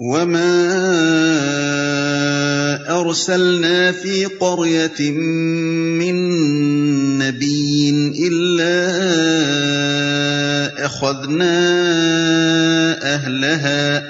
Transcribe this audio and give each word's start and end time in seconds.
وما 0.00 0.50
ارسلنا 3.00 3.92
في 3.92 4.24
قريه 4.26 5.10
من 5.10 6.16
نبي 7.18 7.90
الا 8.26 8.74
اخذنا 10.86 11.58
اهلها 13.14 14.02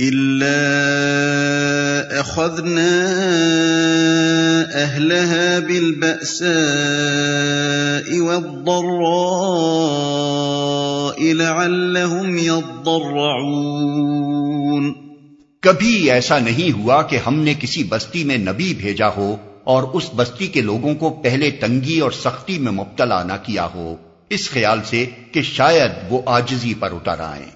الا 0.00 0.60
اخذنا 2.20 2.92
اهلها 4.84 5.58
بالباساء 5.58 6.46
والضراء 8.20 9.56
لعلهم 11.32 12.38
يضرعون 12.38 14.15
کبھی 15.66 16.10
ایسا 16.10 16.38
نہیں 16.38 16.72
ہوا 16.72 17.02
کہ 17.02 17.18
ہم 17.26 17.40
نے 17.40 17.54
کسی 17.60 17.84
بستی 17.84 18.24
میں 18.24 18.38
نبی 18.38 18.74
بھیجا 18.74 19.08
ہو 19.08 19.36
اور 19.64 19.82
اس 19.82 20.10
بستی 20.16 20.46
کے 20.46 20.60
لوگوں 20.60 20.94
کو 20.94 21.10
پہلے 21.10 21.50
تنگی 21.50 22.00
اور 22.00 22.10
سختی 22.10 22.58
میں 22.58 22.72
مبتلا 22.72 23.22
نہ 23.22 23.32
کیا 23.42 23.68
ہو۔ 23.74 23.96
اس 24.30 24.50
خیال 24.50 24.80
سے 24.84 25.06
کہ 25.32 25.42
شاید 25.42 25.90
وہ 26.08 26.22
آجزی 26.26 26.74
پر 26.80 26.92
اتر 26.92 27.20
آئیں۔ 27.20 27.55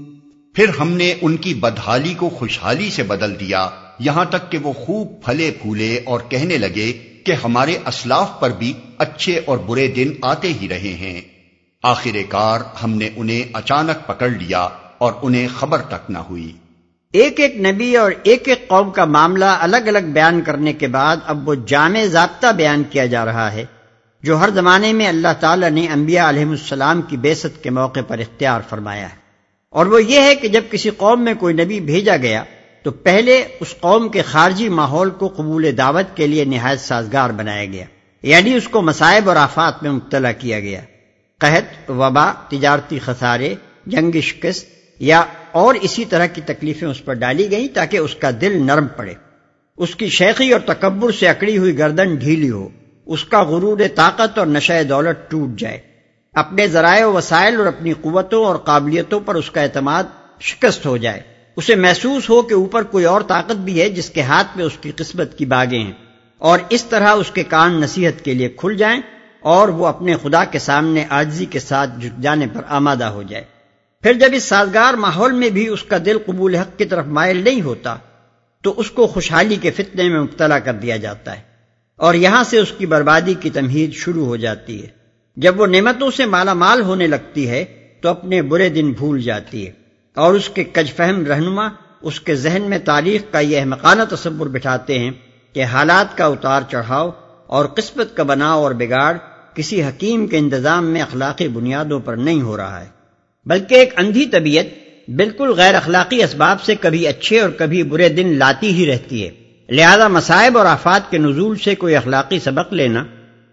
پھر 0.55 0.69
ہم 0.79 0.89
نے 0.91 1.13
ان 1.21 1.37
کی 1.37 1.53
بدحالی 1.53 2.13
کو 2.13 2.29
خوشحالی 2.29 2.89
سے 2.89 3.03
بدل 3.03 3.39
دیا۔ 3.39 3.69
یہاں 3.99 4.25
تک 4.25 4.51
کہ 4.51 4.57
وہ 4.57 4.73
خوب 4.73 5.07
پھلے 5.25 5.51
پھولے 5.61 5.99
اور 6.05 6.19
کہنے 6.29 6.57
لگے 6.57 6.91
کہ 7.25 7.31
ہمارے 7.43 7.77
اسلاف 7.87 8.39
پر 8.39 8.49
بھی 8.49 8.73
اچھے 8.97 9.39
اور 9.45 9.57
برے 9.57 9.87
دن 9.87 10.11
آتے 10.21 10.53
ہی 10.61 10.69
رہے 10.69 10.93
ہیں۔ 10.93 11.21
آخر 11.83 12.17
کار 12.29 12.59
ہم 12.83 12.91
نے 12.91 13.09
انہیں 13.15 13.43
اچانک 13.53 14.07
پکڑ 14.07 14.29
لیا 14.29 14.67
اور 14.97 15.13
انہیں 15.21 15.47
خبر 15.59 15.81
تک 15.81 16.09
نہ 16.09 16.17
ہوئی۔ 16.17 16.51
ایک 17.13 17.39
ایک 17.39 17.55
نبی 17.55 17.95
اور 17.97 18.11
ایک 18.23 18.47
ایک 18.47 18.67
قوم 18.67 18.91
کا 18.91 19.05
معاملہ 19.05 19.45
الگ 19.45 19.87
الگ 19.87 20.11
بیان 20.13 20.41
کرنے 20.41 20.73
کے 20.73 20.87
بعد 20.87 21.17
اب 21.25 21.49
وہ 21.49 21.55
جامع 21.67 22.03
ضابطہ 22.05 22.51
بیان 22.51 22.83
کیا 22.89 23.05
جا 23.05 23.25
رہا 23.25 23.51
ہے، 23.53 23.65
جو 24.23 24.39
ہر 24.39 24.49
زمانے 24.49 24.93
میں 24.93 25.07
اللہ 25.07 25.33
تعالی 25.39 25.69
نے 25.69 25.87
انبیاء 25.87 26.29
علیہ 26.29 26.45
السلام 26.45 27.01
کی 27.01 27.17
بیست 27.17 27.63
کے 27.63 27.69
موقع 27.69 27.99
پر 28.07 28.19
اختیار 28.19 28.61
فرمایا 28.69 29.09
ہے۔ 29.09 29.20
اور 29.71 29.85
وہ 29.85 30.03
یہ 30.03 30.21
ہے 30.21 30.35
کہ 30.35 30.47
جب 30.47 30.61
کسی 30.71 30.89
قوم 30.89 31.23
میں 31.23 31.33
کوئی 31.33 31.53
نبی 31.53 31.79
بھیجا 31.79 32.17
گیا 32.17 32.43
تو 32.83 32.91
پہلے 32.91 33.43
اس 33.59 33.75
قوم 33.79 34.09
کے 34.09 34.21
خارجی 34.21 34.69
ماحول 34.69 35.09
کو 35.09 35.27
قبول 35.27 35.71
دعوت 35.77 36.17
کے 36.17 36.27
لیے 36.27 36.45
نہایت 36.45 36.79
سازگار 36.79 37.29
بنایا 37.29 37.65
گیا 37.65 37.85
یعنی 38.23 38.53
اس 38.53 38.67
کو 38.67 38.81
مسائب 38.81 39.29
اور 39.29 39.37
آفات 39.37 39.83
میں 39.83 39.91
مبتلا 39.91 40.31
کیا 40.31 40.59
گیا۔ 40.59 40.81
قحط، 41.37 41.91
وبا، 41.91 42.31
تجارتی 42.31 42.99
خسارے، 42.99 43.55
جنگ 43.85 44.21
شکست 44.21 44.67
یا 44.99 45.23
اور 45.51 45.75
اسی 45.81 46.05
طرح 46.05 46.25
کی 46.25 46.41
تکلیفیں 46.41 46.87
اس 46.87 47.05
پر 47.05 47.13
ڈالی 47.13 47.51
گئیں 47.51 47.67
تاکہ 47.67 47.97
اس 47.97 48.15
کا 48.15 48.29
دل 48.41 48.63
نرم 48.63 48.87
پڑے۔ 48.87 49.13
اس 49.77 49.95
کی 49.95 50.09
شیخی 50.09 50.51
اور 50.51 50.61
تکبر 50.65 51.11
سے 51.11 51.27
اکڑی 51.27 51.57
ہوئی 51.57 51.77
گردن 51.77 52.15
ڈھیلی 52.15 52.49
ہو، 52.49 52.69
اس 53.05 53.23
کا 53.23 53.43
غرور 53.43 53.77
طاقت 53.95 54.37
اور 54.37 54.47
نشہ 54.47 54.83
دولت 54.83 55.31
ٹوٹ 55.31 55.59
جائے۔ 55.59 55.90
اپنے 56.35 56.67
ذرائع 56.67 57.07
و 57.07 57.13
وسائل 57.13 57.55
اور 57.55 57.65
اپنی 57.65 57.93
قوتوں 57.93 58.45
اور 58.45 58.55
قابلیتوں 58.55 59.19
پر 59.19 59.35
اس 59.35 59.51
کا 59.51 59.61
اعتماد 59.61 60.03
شکست 60.39 60.85
ہو 60.85 60.97
جائے۔ 60.97 61.21
اسے 61.55 61.75
محسوس 61.75 62.29
ہو 62.29 62.41
کہ 62.41 62.53
اوپر 62.53 62.83
کوئی 62.83 63.05
اور 63.05 63.21
طاقت 63.21 63.51
بھی 63.51 63.81
ہے 63.81 63.89
جس 63.89 64.09
کے 64.09 64.21
ہاتھ 64.21 64.47
میں 64.55 64.65
اس 64.65 64.77
کی 64.81 64.91
قسمت 64.95 65.37
کی 65.37 65.45
باغیں 65.45 65.79
ہیں۔ 65.79 65.91
اور 66.37 66.59
اس 66.69 66.83
طرح 66.83 67.07
اس 67.07 67.31
کے 67.31 67.43
کان 67.43 67.81
نصیحت 67.81 68.25
کے 68.25 68.33
لیے 68.33 68.49
کھل 68.49 68.77
جائیں 68.77 69.01
اور 69.39 69.67
وہ 69.67 69.87
اپنے 69.87 70.15
خدا 70.23 70.43
کے 70.43 70.59
سامنے 70.59 71.05
آجزی 71.09 71.45
کے 71.45 71.59
ساتھ 71.59 71.99
جھک 71.99 72.21
جانے 72.21 72.47
پر 72.53 72.61
آمادہ 72.67 73.05
ہو 73.05 73.23
جائے۔ 73.23 73.43
پھر 74.01 74.13
جب 74.13 74.29
اس 74.33 74.43
سازگار 74.43 74.93
ماحول 74.93 75.31
میں 75.31 75.49
بھی 75.49 75.67
اس 75.67 75.83
کا 75.83 75.97
دل 76.05 76.17
قبول 76.25 76.55
حق 76.55 76.77
کی 76.77 76.85
طرف 76.85 77.05
مائل 77.05 77.37
نہیں 77.37 77.61
ہوتا، 77.61 77.95
تو 78.61 78.73
اس 78.77 78.91
کو 78.91 79.07
خوشحالی 79.07 79.55
کے 79.55 79.71
فتنے 79.71 80.09
میں 80.09 80.19
مبتلا 80.19 80.59
کر 80.59 80.73
دیا 80.73 80.97
جاتا 80.97 81.37
ہے۔ 81.37 81.41
اور 81.95 82.13
یہاں 82.13 82.43
سے 82.43 82.59
اس 82.59 82.71
کی 82.77 82.85
بربادی 82.85 83.33
کی 83.33 83.49
تمہید 83.49 83.93
شروع 83.93 84.25
ہو 84.25 84.35
جاتی 84.35 84.83
ہے۔ 84.83 85.00
جب 85.37 85.59
وہ 85.59 85.67
نعمتوں 85.67 86.11
سے 86.11 86.25
مالا 86.25 86.53
مال 86.53 86.81
ہونے 86.81 87.07
لگتی 87.07 87.49
ہے 87.49 87.65
تو 88.01 88.09
اپنے 88.09 88.41
برے 88.41 88.69
دن 88.69 88.91
بھول 88.91 89.21
جاتی 89.21 89.67
ہے 89.67 89.71
اور 90.15 90.33
اس 90.33 90.49
کے 90.49 90.63
کج 90.63 90.93
فہم 90.93 91.25
رہنما، 91.25 91.67
اس 92.01 92.19
کے 92.19 92.35
ذہن 92.35 92.61
میں 92.61 92.77
تاریخ 92.77 93.21
کا 93.31 93.39
یہ 93.39 93.59
احمقانہ 93.59 94.03
تصور 94.09 94.47
بٹھاتے 94.47 94.99
ہیں 94.99 95.11
کہ 95.53 95.63
حالات 95.63 96.17
کا 96.17 96.25
اتار 96.25 96.61
چڑھاؤ 96.71 97.11
اور 97.47 97.65
قسمت 97.65 98.17
کا 98.17 98.23
بناؤ 98.23 98.63
اور 98.63 98.71
بگاڑ 98.71 99.17
کسی 99.53 99.83
حکیم 99.83 100.27
کے 100.27 100.37
انتظام 100.37 100.85
میں 100.85 101.01
اخلاقی 101.01 101.47
بنیادوں 101.47 101.99
پر 101.99 102.15
نہیں 102.15 102.41
ہو 102.41 102.57
رہا 102.57 102.81
ہے۔ 102.81 102.87
بلکہ 103.45 103.75
ایک 103.75 103.93
اندھی 103.97 104.25
طبیعت 104.25 104.65
بالکل 105.09 105.53
غیر 105.53 105.75
اخلاقی 105.75 106.23
اسباب 106.23 106.61
سے 106.61 106.75
کبھی 106.75 107.07
اچھے 107.07 107.39
اور 107.39 107.49
کبھی 107.49 107.83
برے 107.83 108.09
دن 108.09 108.35
لاتی 108.37 108.73
ہی 108.73 108.85
رہتی 108.85 109.27
ہے۔ 109.27 109.29
لہذا 109.69 110.07
مسائب 110.07 110.57
اور 110.57 110.65
آفات 110.65 111.11
کے 111.11 111.17
نزول 111.17 111.57
سے 111.57 111.75
کوئی 111.75 111.95
اخلاقی 111.95 112.39
سبق 112.39 112.73
لینا 112.73 113.03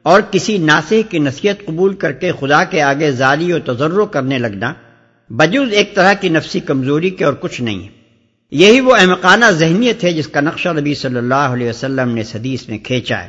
اور 0.08 0.20
کسی 0.30 0.58
ناسے 0.58 1.02
کی 1.02 1.18
نصیحت 1.18 1.66
قبول 1.66 1.94
کر 1.94 2.12
کے 2.12 2.32
خدا 2.40 2.64
کے 2.64 2.82
آگے 2.82 3.10
زاری 3.10 3.52
و 3.52 3.58
تجرو 3.58 4.06
کرنے 4.06 4.38
لگنا 4.38 4.74
بجوز 5.28 5.72
ایک 5.72 5.94
طرح 5.94 6.12
کی 6.12 6.28
نفسی 6.28 6.60
کمزوری 6.60 7.10
کے 7.10 7.24
اور 7.24 7.32
کچھ 7.32 7.62
نہیں۔ 7.62 7.82
ہے 7.82 7.88
یہی 8.50 8.80
وہ 8.80 8.96
احمقانہ 8.96 9.44
ذہنیت 9.50 10.04
ہے 10.04 10.12
جس 10.12 10.28
کا 10.28 10.40
نقشہ 10.40 10.68
نبی 10.68 10.94
صلی 10.94 11.16
اللہ 11.16 11.34
علیہ 11.34 11.68
وسلم 11.68 12.14
نے 12.14 12.20
حدیث 12.20 12.68
میں 12.68 12.78
کھینچا 12.78 13.24
ہے۔ 13.24 13.28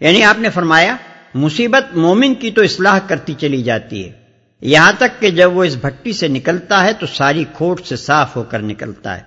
یعنی 0.00 0.22
آپ 0.22 0.38
نے 0.38 0.50
فرمایا، 0.50 0.96
مصیبت 1.34 1.96
مومن 1.96 2.34
کی 2.34 2.50
تو 2.50 2.62
اصلاح 2.62 2.98
کرتی 3.06 3.34
چلی 3.38 3.62
جاتی 3.62 4.04
ہے۔ 4.04 4.12
یہاں 4.60 4.92
تک 4.98 5.20
کہ 5.20 5.30
جب 5.30 5.56
وہ 5.56 5.64
اس 5.64 5.76
بھٹی 5.76 6.12
سے 6.12 6.28
نکلتا 6.28 6.84
ہے 6.84 6.92
تو 6.92 7.06
ساری 7.06 7.44
کھوٹ 7.52 7.86
سے 7.86 7.96
صاف 7.96 8.36
ہو 8.36 8.42
کر 8.42 8.58
نکلتا 8.58 9.16
ہے۔ 9.16 9.22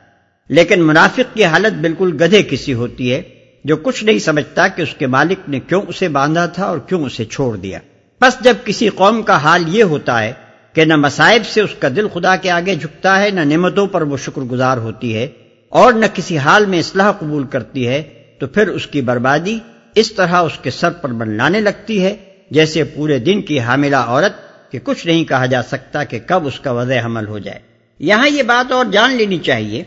لیکن 0.49 0.83
منافق 0.83 1.35
کی 1.35 1.45
حالت 1.45 1.73
بالکل 1.73 2.17
گدھے 2.21 2.43
کسی 2.43 2.73
ہوتی 2.73 3.13
ہے۔ 3.13 3.21
جو 3.63 3.77
کچھ 3.77 4.03
نہیں 4.03 4.19
سمجھتا 4.19 4.67
کہ 4.67 4.81
اس 4.81 4.93
کے 4.93 5.07
مالک 5.07 5.49
نے 5.49 5.59
کیوں 5.59 5.81
اسے 5.87 6.07
باندھا 6.07 6.45
تھا 6.45 6.65
اور 6.65 6.77
کیوں 6.77 7.05
اسے 7.05 7.25
چھوڑ 7.25 7.57
دیا۔ 7.57 7.79
بس 8.21 8.43
جب 8.43 8.53
کسی 8.65 8.89
قوم 8.89 9.21
کا 9.21 9.37
حال 9.37 9.63
یہ 9.67 9.83
ہوتا 9.83 10.23
ہے 10.23 10.33
کہ 10.73 10.85
نہ 10.85 10.95
مسائب 10.95 11.45
سے 11.45 11.61
اس 11.61 11.69
کا 11.79 11.87
دل 11.95 12.07
خدا 12.13 12.35
کے 12.35 12.51
آگے 12.51 12.75
جھکتا 12.75 13.21
ہے، 13.21 13.29
نہ 13.29 13.39
نعمتوں 13.39 13.87
پر 13.87 14.01
وہ 14.01 14.17
شکر 14.17 14.41
گزار 14.41 14.77
ہوتی 14.77 15.15
ہے 15.15 15.27
اور 15.69 15.93
نہ 15.93 16.05
کسی 16.13 16.37
حال 16.37 16.65
میں 16.65 16.79
اصلاح 16.79 17.11
قبول 17.11 17.43
کرتی 17.43 17.87
ہے، 17.87 18.03
تو 18.39 18.47
پھر 18.47 18.67
اس 18.67 18.87
کی 18.87 19.01
بربادی 19.01 19.59
اس 19.95 20.11
طرح 20.13 20.35
اس 20.35 20.59
کے 20.61 20.71
سر 20.71 20.89
پر 20.89 21.09
بنلانے 21.09 21.61
لگتی 21.61 22.03
ہے، 22.03 22.15
جیسے 22.51 22.83
پورے 22.83 23.19
دن 23.19 23.41
کی 23.41 23.59
حاملہ 23.59 23.95
عورت 23.95 24.33
کہ 24.71 24.79
کچھ 24.83 25.07
نہیں 25.07 25.23
کہا 25.23 25.45
جا 25.45 25.63
سکتا 25.63 26.03
کہ 26.03 26.19
کب 26.27 26.47
اس 26.47 26.59
کا 26.59 26.71
وضع 26.71 27.05
حمل 27.05 27.27
ہو 27.27 27.39
جائے۔ 27.39 27.59
یہاں 27.99 28.27
یہ 28.27 28.43
بات 28.43 28.71
اور 28.71 28.85
جان 28.85 29.13
لینی 29.13 29.37
چاہیے 29.37 29.83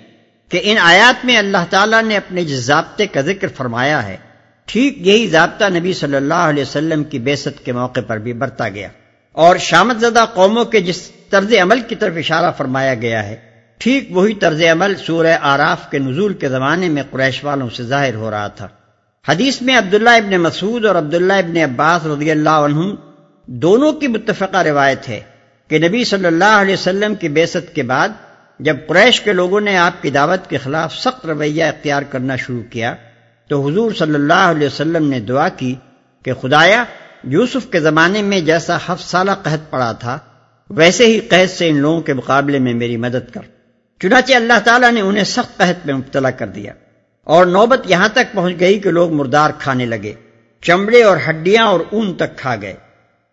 کہ 0.48 0.60
ان 0.62 0.76
آیات 0.80 1.24
میں 1.24 1.36
اللہ 1.36 1.64
تعالیٰ 1.70 2.02
نے 2.02 2.16
اپنے 2.16 2.44
جس 2.44 2.58
ضابطے 2.58 3.06
کا 3.06 3.20
ذکر 3.20 3.48
فرمایا 3.48 4.08
ہے، 4.08 4.16
ٹھیک 4.64 5.06
یہی 5.06 5.26
ضابطہ 5.26 5.64
نبی 5.74 5.92
صلی 5.92 6.16
اللہ 6.16 6.34
علیہ 6.34 6.62
وسلم 6.62 7.04
کی 7.04 7.18
بیست 7.18 7.64
کے 7.64 7.72
موقع 7.72 8.00
پر 8.06 8.18
بھی 8.18 8.32
برتا 8.32 8.68
گیا۔ 8.68 8.88
اور 9.32 9.56
شامت 9.56 10.00
زدہ 10.00 10.24
قوموں 10.34 10.64
کے 10.64 10.80
جس 10.80 11.10
طرز 11.30 11.54
عمل 11.62 11.80
کی 11.80 11.94
طرف 11.94 12.12
اشارہ 12.16 12.52
فرمایا 12.56 12.94
گیا 12.94 13.24
ہے، 13.26 13.36
ٹھیک 13.78 14.08
وہی 14.10 14.34
طرز 14.34 14.62
عمل 14.62 14.94
سورہ 15.06 15.36
آراف 15.40 15.90
کے 15.90 15.98
نزول 15.98 16.34
کے 16.34 16.48
زمانے 16.48 16.88
میں 16.88 17.02
قریش 17.10 17.44
والوں 17.44 17.68
سے 17.68 17.82
ظاہر 17.82 18.14
ہو 18.14 18.30
رہا 18.30 18.48
تھا۔ 18.48 18.68
حدیث 19.28 19.62
میں 19.62 19.78
عبداللہ 19.78 20.10
ابن 20.10 20.36
مسعود 20.36 20.84
اور 20.84 20.94
عبداللہ 20.94 21.32
ابن 21.32 21.56
عباس 21.56 22.06
رضی 22.06 22.30
اللہ 22.30 22.50
عنہ 22.50 22.94
دونوں 23.46 23.92
کی 23.92 24.06
متفقہ 24.06 24.56
روایت 24.56 25.08
ہے 25.08 25.20
کہ 25.68 25.78
نبی 25.78 26.04
صلی 26.04 26.26
اللہ 26.26 26.60
علیہ 26.60 26.74
وسلم 26.74 27.14
کی 27.14 27.28
بیست 27.28 27.74
کے 27.74 27.82
بعد 27.82 28.08
جب 28.58 28.76
قریش 28.86 29.20
کے 29.20 29.32
لوگوں 29.32 29.60
نے 29.60 29.76
آپ 29.76 30.02
کی 30.02 30.10
دعوت 30.10 30.50
کے 30.50 30.58
خلاف 30.58 30.94
سخت 30.94 31.26
رویہ 31.26 31.64
اختیار 31.64 32.02
کرنا 32.02 32.36
شروع 32.36 32.62
کیا، 32.70 32.94
تو 33.48 33.68
حضور 33.68 33.92
صلی 33.92 34.14
اللہ 34.14 34.32
علیہ 34.32 34.66
وسلم 34.66 35.10
نے 35.10 35.20
دعا 35.20 35.48
کی 35.48 35.74
کہ 36.24 36.34
خدایا، 36.34 36.84
یوسف 37.24 37.70
کے 37.70 37.80
زمانے 37.80 38.22
میں 38.22 38.40
جیسا 38.40 38.76
ہفت 38.76 39.10
سالہ 39.10 39.30
قحط 39.42 39.70
پڑا 39.70 39.92
تھا، 39.92 40.18
ویسے 40.70 41.06
ہی 41.06 41.20
قحط 41.20 41.50
سے 41.50 41.68
ان 41.68 41.76
لوگوں 41.76 42.00
کے 42.00 42.14
مقابلے 42.14 42.58
میں 42.58 42.74
میری 42.74 42.96
مدد 42.96 43.34
کر۔ 43.34 43.40
چنانچہ 44.00 44.32
اللہ 44.32 44.58
تعالیٰ 44.64 44.92
نے 44.92 45.00
انہیں 45.00 45.24
سخت 45.24 45.56
قحط 45.56 45.86
میں 45.86 45.94
مبتلا 45.94 46.30
کر 46.30 46.46
دیا۔ 46.46 46.72
اور 47.24 47.46
نوبت 47.46 47.80
یہاں 47.84 48.08
تک 48.08 48.34
پہنچ 48.34 48.60
گئی 48.60 48.78
کہ 48.78 48.90
لوگ 48.90 49.12
مردار 49.12 49.50
کھانے 49.58 49.86
لگے، 49.86 50.12
چمڑے 50.62 51.02
اور 51.02 51.16
ہڈیاں 51.28 51.66
اور 51.66 51.80
اون 51.90 52.14
تک 52.14 52.36
کھا 52.36 52.56
گئے۔ 52.62 52.74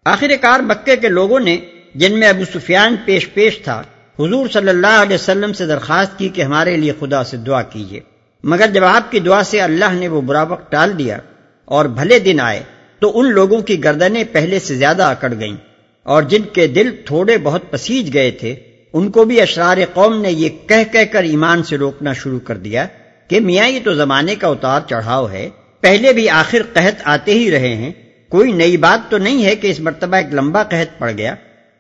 آخر 0.06 0.32
کار 0.42 0.60
مکے 0.60 0.96
کے 0.96 1.08
لوگوں 1.08 1.40
نے، 1.40 1.58
جن 1.96 2.20
میں 2.20 2.28
ابو 2.28 2.60
سفیان 2.60 2.96
پیش 3.06 3.34
پیش 3.34 3.60
تھا 3.60 3.84
حضور 4.20 4.48
صلی 4.48 4.70
اللہ 4.70 5.02
علیہ 5.02 5.16
وسلم 5.16 5.54
سے 5.54 5.66
درخواست 5.66 6.20
کی 6.20 6.30
کہ 6.30 6.42
ہمارے 6.42 6.78
لیے 6.78 6.94
خدا 7.00 7.24
سے 7.24 7.38
دعا 7.38 7.62
کیجیے۔ 7.62 8.00
مگر 8.44 8.68
جب 8.74 8.84
آپ 8.84 9.12
کی 9.12 9.20
دعا 9.20 9.44
سے 9.44 9.62
اللہ 9.62 9.94
نے 9.94 10.08
وہ 10.08 10.22
برا 10.22 10.44
وقت 10.44 10.72
ٹال 10.72 11.00
دیا 11.00 11.18
اور 11.66 11.86
بھلے 11.86 12.20
دن 12.20 12.40
آئے، 12.40 12.64
تو 13.00 13.20
ان 13.20 13.32
لوگوں 13.32 13.62
کی 13.62 13.84
گردنیں 13.84 14.24
پہلے 14.32 14.60
سے 14.60 14.76
زیادہ 14.76 15.04
اکڑ 15.04 15.34
گئیں۔ 15.40 15.58
اور 16.04 16.24
جن 16.24 16.42
کے 16.54 16.68
دل 16.68 16.92
تھوڑے 17.06 17.38
بہت 17.38 17.72
پسیج 17.72 18.14
گئے 18.14 18.32
تھے، 18.32 18.56
ان 18.94 19.12
کو 19.12 19.26
بھی 19.26 19.42
اشرار 19.42 19.78
قوم 19.94 20.22
نے 20.22 20.32
یہ 20.32 20.50
کہہ 20.68 20.92
کہہ 20.92 21.12
کر 21.12 21.24
ایمان 21.24 21.64
سے 21.64 21.78
روکنا 21.78 22.14
شروع 22.14 22.40
کر 22.40 22.58
دیا 22.58 22.86
کہ 23.28 23.40
میاں، 23.40 23.70
یہ 23.70 23.80
تو 23.84 23.94
زمانے 23.94 24.36
کا 24.36 24.48
اتار 24.48 24.82
چڑھاؤ 24.90 25.28
ہے، 25.30 25.50
پہلے 25.82 26.14
بھی 26.14 26.30
آخر 26.30 26.62
قحط 26.74 27.02
آتے 27.04 27.34
ہی 27.34 27.52
رہے 27.52 27.76
ہیں۔ 27.76 27.92
کوئی 28.30 28.52
نئی 28.52 28.78
بات 28.78 29.12
تو 29.12 29.18
نہیں 29.18 29.46
ہے 29.46 29.56
کہ 29.56 29.68
اس 29.68 29.80
مرتبہ 29.80 30.16
ایک 30.16 30.34
لمبا 30.34 30.64
قحط 30.64 31.00
پڑ 31.00 31.12
گیا۔ 31.18 31.36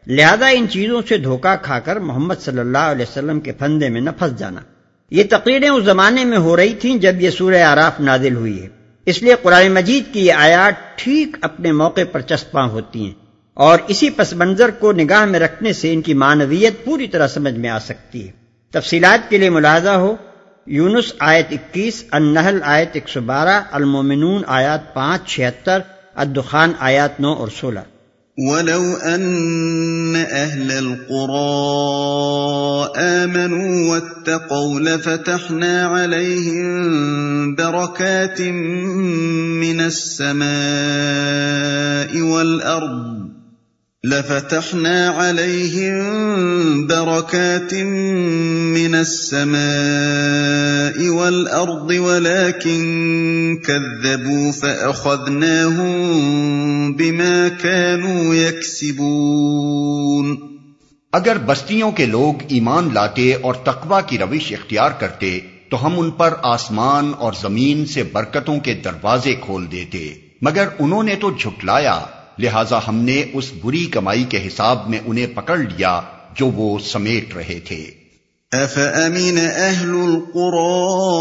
لہذا 0.07 0.47
ان 0.47 0.69
چیزوں 0.69 1.01
سے 1.09 1.17
دھوکہ 1.17 1.55
کھا 1.61 1.79
کر 1.79 1.95
محمد 1.95 2.35
صلی 2.41 2.59
اللہ 2.59 2.77
علیہ 2.77 3.05
وسلم 3.09 3.39
کے 3.39 3.51
پھندے 3.51 3.89
میں 3.89 4.01
نہ 4.01 4.09
پھنس 4.19 4.39
جانا۔ 4.39 4.61
یہ 5.11 5.23
تقریریں 5.29 5.69
اس 5.69 5.85
زمانے 5.85 6.25
میں 6.25 6.37
ہو 6.37 6.57
رہی 6.57 6.73
تھیں 6.73 6.97
جب 6.97 7.21
یہ 7.21 7.29
سورہ 7.29 7.61
آراف 7.61 7.99
نازل 7.99 8.35
ہوئی 8.35 8.63
ہے۔ 8.63 8.67
اس 9.05 9.23
لیے 9.23 9.35
قرآن 9.41 9.71
مجید 9.71 10.13
کی 10.13 10.27
یہ 10.27 10.33
آیات 10.33 10.97
ٹھیک 10.97 11.37
اپنے 11.41 11.71
موقع 11.71 12.01
پر 12.11 12.21
چسپاں 12.21 12.69
ہوتی 12.69 13.05
ہیں 13.05 13.11
اور 13.53 13.79
اسی 13.87 14.09
پس 14.09 14.33
منظر 14.33 14.71
کو 14.71 14.91
نگاہ 14.91 15.25
میں 15.25 15.39
رکھنے 15.39 15.73
سے 15.73 15.93
ان 15.93 16.01
کی 16.01 16.13
معنویت 16.13 16.85
پوری 16.85 17.07
طرح 17.07 17.27
سمجھ 17.27 17.53
میں 17.53 17.69
آ 17.69 17.79
سکتی 17.79 18.27
ہے۔ 18.27 18.31
تفصیلات 18.71 19.29
کے 19.29 19.37
لیے 19.37 19.49
ملاحظہ 19.49 19.89
ہو، 19.89 20.15
یونس 20.67 21.13
آیت 21.19 21.47
اکیس، 21.51 22.03
النحل 22.11 22.59
آیت 22.63 22.89
ایک 22.93 23.09
سو 23.09 23.21
بارہ، 23.21 23.61
المومنون 23.71 24.41
آیات 24.47 24.93
پانچ، 24.93 25.27
چھہتر، 25.27 25.79
الدخان 26.15 26.71
آیات 26.79 27.19
نو 27.19 27.33
اور 27.33 27.47
سولہ۔ 27.47 27.79
ولو 28.37 28.95
ان 28.95 30.15
اهل 30.15 30.71
القرى 30.71 31.33
امنوا 32.97 33.91
واتقوا 33.91 34.79
لفتحنا 34.79 35.85
عليهم 35.85 37.55
بركات 37.55 38.41
من 38.41 39.81
السماء 39.81 40.51
والارض 42.21 43.12
لفتحنا 44.07 45.17
عليهم 45.17 46.87
بركات 46.87 47.73
من 48.73 48.95
السماء 48.95 51.09
والأرض، 51.09 51.91
ولكن 51.99 53.55
كذبوا 53.65 54.59
فأخذناهم 54.59 56.11
بما 56.91 57.47
كانوا 57.61 58.35
يكسبون۔ 58.35 60.37
اگر 61.13 61.37
بستیوں 61.45 61.91
کے 61.91 62.05
لوگ 62.05 62.33
ایمان 62.47 62.89
لاتے 62.93 63.33
اور 63.33 63.53
تقوی 63.53 64.01
کی 64.07 64.17
روش 64.17 64.51
اختیار 64.51 64.91
کرتے، 64.99 65.39
تو 65.69 65.85
ہم 65.85 65.99
ان 65.99 66.11
پر 66.11 66.33
آسمان 66.43 67.11
اور 67.19 67.33
زمین 67.41 67.85
سے 67.85 68.03
برکتوں 68.03 68.59
کے 68.59 68.73
دروازے 68.73 69.33
کھول 69.33 69.67
دیتے۔ 69.71 70.13
مگر 70.41 70.67
انہوں 70.79 71.03
نے 71.03 71.15
تو 71.15 71.31
جھٹلایا۔ 71.39 72.05
لہذا 72.39 72.79
ہم 72.87 72.95
نے 72.95 73.23
اس 73.33 73.51
بری 73.61 73.85
کمائی 73.85 74.23
کے 74.23 74.47
حساب 74.47 74.89
میں 74.89 74.99
انہیں 75.05 75.27
پکڑ 75.35 75.57
لیا 75.57 76.01
جو 76.35 76.47
وہ 76.47 76.79
سمیٹ 76.79 77.35
رہے 77.35 77.59
تھے۔ 77.59 77.91
أَهْلُ 78.55 80.07
الْقُرَىٰ 80.07 81.13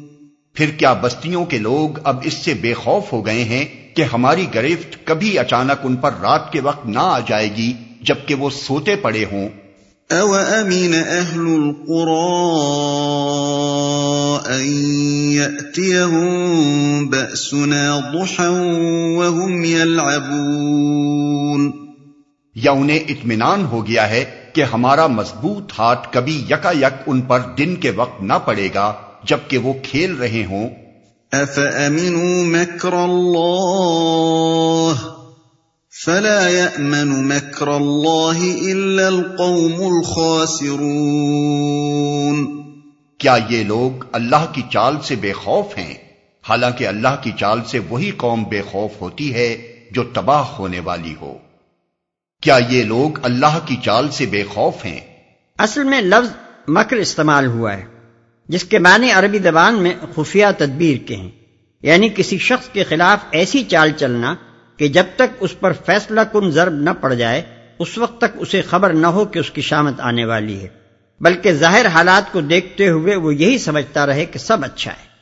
پھر 0.53 0.69
کیا 0.69 0.93
بستیوں 0.93 1.45
کے 1.45 1.57
لوگ 1.57 1.99
اب 2.03 2.19
اس 2.23 2.33
سے 2.33 2.53
بے 2.53 2.73
خوف 2.73 3.13
ہو 3.13 3.25
گئے 3.25 3.43
ہیں 3.43 3.95
کہ 3.95 4.01
ہماری 4.01 4.45
گرفت 4.55 4.97
کبھی 5.03 5.39
اچانک 5.39 5.79
ان 5.83 5.95
پر 5.95 6.11
رات 6.21 6.51
کے 6.51 6.59
وقت 6.59 6.85
نہ 6.85 6.99
آ 6.99 7.19
جائے 7.19 7.49
گی 7.57 7.73
جبکہ 8.01 8.35
وہ 8.35 8.49
سوتے 8.49 8.95
پڑے 8.95 9.25
ہوں؟ 9.31 9.49
أَهْلُ 10.11 11.37
الْقُرَىٰ 11.37 12.73
أَن 14.47 14.63
يَأْتِيَهُم 15.31 17.09
بَأْسُنَا 17.09 18.13
ضُحًى 18.13 18.49
وَهُمْ 19.17 19.65
يَلْعَبُونَ 19.65 21.71
یا 22.55 22.71
انہیں 22.71 22.99
اطمینان 22.99 23.65
ہو 23.65 23.87
گیا 23.87 24.09
ہے 24.09 24.25
کہ 24.53 24.63
ہمارا 24.63 25.07
مضبوط 25.07 25.79
ہاتھ 25.79 26.07
کبھی 26.11 26.45
یکا 26.49 26.71
یک 26.71 27.03
ان 27.07 27.21
پر 27.21 27.39
دن 27.57 27.75
کے 27.75 27.91
وقت 27.95 28.23
نہ 28.23 28.33
پڑے 28.45 28.69
گا 28.75 28.93
جبکہ 29.23 29.57
وہ 29.57 29.73
کھیل 29.83 30.15
رہے 30.15 30.45
ہوں۔ 30.49 30.69
أَفَأَمِنُوا 31.33 32.43
مَكْرَ 32.43 32.95
اللَّهِ؟ 32.95 35.22
فلا 36.05 36.49
يأمن 36.49 37.07
مكر 37.07 37.77
الله 37.77 38.71
إلا 38.71 39.07
القوم 39.07 39.73
الخاسرون. 39.73 42.63
کیا 43.17 43.37
یہ 43.49 43.63
لوگ 43.63 44.05
اللہ 44.11 44.45
کی 44.53 44.61
چال 44.71 44.95
سے 45.03 45.15
بے 45.15 45.33
خوف 45.33 45.77
ہیں؟ 45.77 45.93
حالانکہ 46.49 46.87
اللہ 46.87 47.21
کی 47.21 47.31
چال 47.39 47.63
سے 47.63 47.79
وہی 47.79 48.11
قوم 48.11 48.43
بے 48.43 48.61
خوف 48.61 48.91
ہوتی 49.01 49.33
ہے 49.33 49.77
جو 49.91 50.03
تباہ 50.03 50.41
ہونے 50.41 50.79
والی 50.79 51.15
ہو۔ 51.21 51.37
کیا 52.41 52.59
یہ 52.69 52.83
لوگ 52.83 53.11
اللہ 53.21 53.59
کی 53.65 53.75
چال 53.83 54.11
سے 54.11 54.25
بے 54.25 54.43
خوف 54.43 54.85
ہیں؟ 54.85 54.99
اصل 55.57 55.83
میں 55.83 56.01
لفظ 56.01 56.29
مکر 56.67 56.95
استعمال 56.95 57.47
ہوا 57.47 57.77
ہے 57.77 57.85
جس 58.49 58.63
کے 58.63 58.79
معنی 58.79 59.11
عربی 59.11 59.39
زبان 59.39 59.75
میں 59.75 59.93
خفیہ 60.15 60.45
تدبیر 60.57 60.97
کے 60.97 61.15
ہیں 61.15 61.31
یعنی 61.81 62.09
کسی 62.15 62.37
شخص 62.37 62.69
کے 62.69 62.83
خلاف 62.83 63.19
ایسی 63.31 63.63
چال 63.63 63.91
چلنا 63.91 64.35
کہ 64.77 64.87
جب 64.87 65.03
تک 65.15 65.37
اس 65.39 65.59
پر 65.59 65.73
فیصلہ 65.85 66.21
کن 66.21 66.51
ضرب 66.51 66.73
نہ 66.73 66.89
پڑ 67.01 67.13
جائے، 67.13 67.41
اس 67.79 67.97
وقت 67.97 68.17
تک 68.17 68.37
اسے 68.37 68.61
خبر 68.61 68.93
نہ 68.93 69.07
ہو 69.07 69.25
کہ 69.25 69.39
اس 69.39 69.51
کی 69.51 69.61
شامت 69.61 69.99
آنے 69.99 70.25
والی 70.25 70.63
ہے۔ 70.63 70.67
بلکہ 71.21 71.51
ظاہر 71.53 71.85
حالات 71.85 72.31
کو 72.31 72.41
دیکھتے 72.41 72.89
ہوئے 72.89 73.15
وہ 73.15 73.35
یہی 73.35 73.57
سمجھتا 73.57 74.05
رہے 74.05 74.25
کہ 74.25 74.39
سب 74.39 74.65
اچھا 74.65 74.91
ہے۔ 74.91 75.12